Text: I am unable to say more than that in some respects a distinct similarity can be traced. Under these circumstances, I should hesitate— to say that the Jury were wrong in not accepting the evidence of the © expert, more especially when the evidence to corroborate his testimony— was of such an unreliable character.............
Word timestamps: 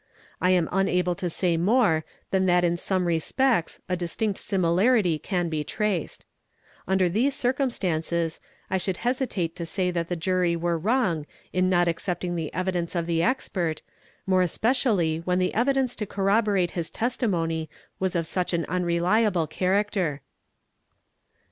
I 0.41 0.49
am 0.49 0.67
unable 0.71 1.13
to 1.13 1.29
say 1.29 1.57
more 1.57 2.03
than 2.31 2.47
that 2.47 2.63
in 2.63 2.75
some 2.75 3.05
respects 3.05 3.79
a 3.87 3.95
distinct 3.95 4.39
similarity 4.39 5.19
can 5.19 5.47
be 5.47 5.63
traced. 5.63 6.25
Under 6.87 7.07
these 7.07 7.35
circumstances, 7.35 8.39
I 8.67 8.79
should 8.79 8.97
hesitate— 9.05 9.55
to 9.57 9.63
say 9.63 9.91
that 9.91 10.07
the 10.09 10.15
Jury 10.15 10.55
were 10.55 10.75
wrong 10.79 11.27
in 11.53 11.69
not 11.69 11.87
accepting 11.87 12.35
the 12.35 12.51
evidence 12.51 12.95
of 12.95 13.05
the 13.05 13.19
© 13.19 13.23
expert, 13.23 13.83
more 14.25 14.41
especially 14.41 15.19
when 15.19 15.37
the 15.37 15.53
evidence 15.53 15.95
to 15.97 16.07
corroborate 16.07 16.71
his 16.71 16.89
testimony— 16.89 17.69
was 17.99 18.15
of 18.15 18.25
such 18.25 18.53
an 18.53 18.65
unreliable 18.65 19.45
character............. 19.45 20.21